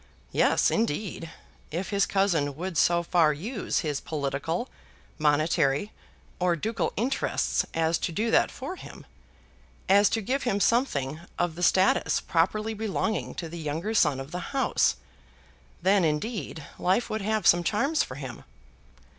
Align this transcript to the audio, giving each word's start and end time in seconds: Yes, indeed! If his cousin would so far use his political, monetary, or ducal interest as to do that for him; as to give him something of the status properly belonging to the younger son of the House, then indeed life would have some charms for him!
Yes, 0.31 0.71
indeed! 0.71 1.29
If 1.69 1.91
his 1.91 2.07
cousin 2.07 2.55
would 2.55 2.75
so 2.75 3.03
far 3.03 3.31
use 3.31 3.81
his 3.81 4.01
political, 4.01 4.67
monetary, 5.19 5.91
or 6.39 6.55
ducal 6.55 6.91
interest 6.97 7.65
as 7.75 7.99
to 7.99 8.11
do 8.11 8.31
that 8.31 8.49
for 8.49 8.77
him; 8.77 9.05
as 9.87 10.09
to 10.09 10.21
give 10.21 10.41
him 10.41 10.59
something 10.59 11.21
of 11.37 11.53
the 11.53 11.61
status 11.61 12.19
properly 12.19 12.73
belonging 12.73 13.35
to 13.35 13.47
the 13.47 13.59
younger 13.59 13.93
son 13.93 14.19
of 14.19 14.31
the 14.31 14.49
House, 14.57 14.95
then 15.83 16.03
indeed 16.03 16.65
life 16.79 17.07
would 17.11 17.21
have 17.21 17.45
some 17.45 17.63
charms 17.63 18.01
for 18.01 18.15
him! 18.15 18.43